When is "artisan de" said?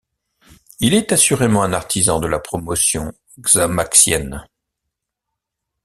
1.73-2.25